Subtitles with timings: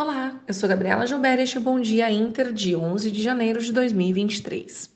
[0.00, 3.20] Olá, eu sou Gabriela Gilberto e este é o Bom Dia Inter de 11 de
[3.20, 4.88] janeiro de 2023.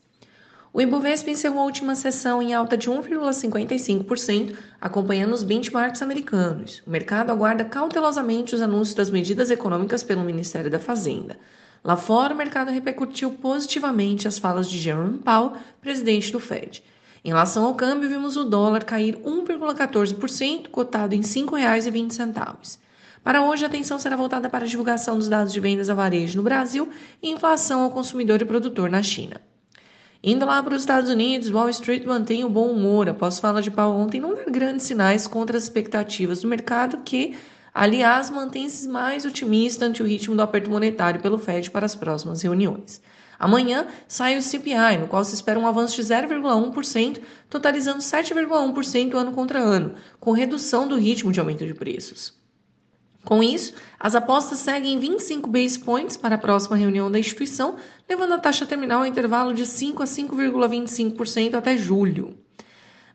[0.73, 6.85] O Ibovespa encerrou a última sessão em alta de 1,55%, acompanhando os benchmarks americanos.
[6.87, 11.37] O mercado aguarda cautelosamente os anúncios das medidas econômicas pelo Ministério da Fazenda.
[11.83, 16.81] Lá fora, o mercado repercutiu positivamente as falas de Jerome Powell, presidente do Fed.
[17.25, 22.79] Em relação ao câmbio, vimos o dólar cair 1,14%, cotado em R$ 5,20.
[23.25, 26.37] Para hoje, a atenção será voltada para a divulgação dos dados de vendas a varejo
[26.37, 26.89] no Brasil
[27.23, 29.41] e inflação ao consumidor e produtor na China.
[30.25, 33.71] Indo lá para os Estados Unidos, Wall Street mantém o bom humor após fala de
[33.71, 37.37] Powell ontem não dar grandes sinais contra as expectativas do mercado, que,
[37.73, 42.43] aliás, mantém-se mais otimista ante o ritmo do aperto monetário pelo Fed para as próximas
[42.43, 43.01] reuniões.
[43.39, 49.31] Amanhã sai o CPI, no qual se espera um avanço de 0,1%, totalizando 7,1% ano
[49.31, 52.42] contra ano, com redução do ritmo de aumento de preços.
[53.25, 57.77] Com isso, as apostas seguem 25 base points para a próxima reunião da instituição,
[58.09, 62.37] levando a taxa terminal ao intervalo de 5 a 5,25% até julho.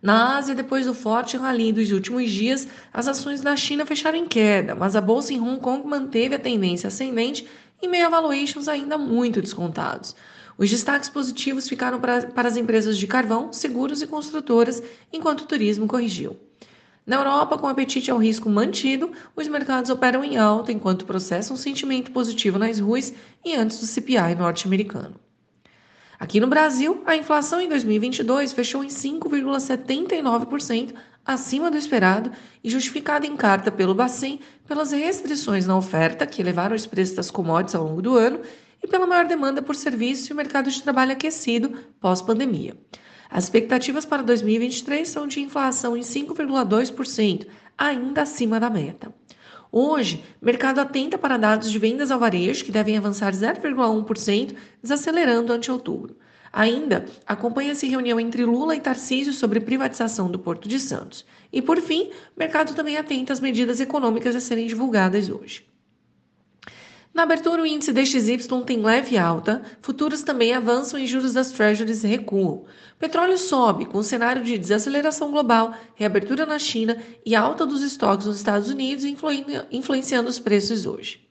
[0.02, 4.28] Na Ásia, depois do forte rally dos últimos dias, as ações da China fecharam em
[4.28, 7.48] queda, mas a bolsa em Hong Kong manteve a tendência ascendente
[7.82, 10.16] em meio a valuations ainda muito descontados.
[10.58, 15.46] Os destaques positivos ficaram para, para as empresas de carvão, seguros e construtoras, enquanto o
[15.46, 16.40] turismo corrigiu.
[17.08, 21.58] Na Europa, com apetite ao risco mantido, os mercados operam em alta enquanto processam um
[21.58, 23.14] sentimento positivo nas ruas
[23.46, 25.16] e antes do CPI norte-americano.
[26.20, 32.30] Aqui no Brasil, a inflação em 2022 fechou em 5,79%, acima do esperado
[32.62, 37.32] e justificada em carta pelo Bacen pelas restrições na oferta que elevaram os preços das
[37.32, 38.42] commodities ao longo do ano
[38.84, 41.70] e pela maior demanda por serviço e o mercado de trabalho aquecido
[42.02, 42.76] pós-pandemia.
[43.30, 47.48] As expectativas para 2023 são de inflação em 5,2%,
[47.78, 49.14] ainda acima da meta.
[49.72, 55.72] Hoje, mercado atenta para dados de vendas ao varejo, que devem avançar 0,1%, desacelerando ante
[55.72, 56.16] outubro.
[56.52, 61.26] Ainda acompanha-se reunião entre Lula e Tarcísio sobre privatização do Porto de Santos.
[61.52, 65.66] E, por fim, mercado também atenta às medidas econômicas a serem divulgadas hoje.
[67.18, 72.04] Na abertura, o índice DXY tem leve alta, futuros também avançam e juros das treasuries
[72.04, 72.66] recuam.
[73.00, 76.96] Petróleo sobe, com o cenário de desaceleração global, reabertura na China
[77.26, 79.04] e alta dos estoques nos Estados Unidos
[79.72, 81.28] influenciando os preços hoje.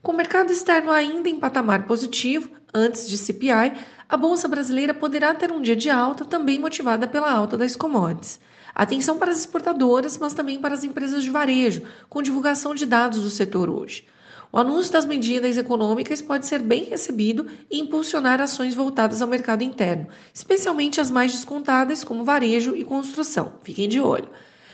[0.00, 3.74] Com o mercado externo ainda em patamar positivo, antes de CPI,
[4.08, 8.40] a Bolsa Brasileira poderá ter um dia de alta, também motivada pela alta das commodities.
[8.74, 13.20] Atenção para as exportadoras, mas também para as empresas de varejo, com divulgação de dados
[13.20, 14.06] do setor hoje.
[14.50, 19.62] O anúncio das medidas econômicas pode ser bem recebido e impulsionar ações voltadas ao mercado
[19.62, 23.52] interno, especialmente as mais descontadas, como varejo e construção.
[23.62, 24.28] Fiquem de olho.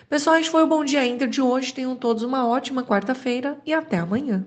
[0.08, 1.74] Pessoal, este foi o Bom Dia Inter de hoje.
[1.74, 4.44] Tenham todos uma ótima quarta-feira e até amanhã.